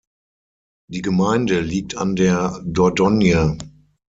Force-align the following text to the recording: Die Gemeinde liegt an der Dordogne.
Die 0.89 1.03
Gemeinde 1.03 1.59
liegt 1.59 1.95
an 1.95 2.15
der 2.15 2.59
Dordogne. 2.65 3.59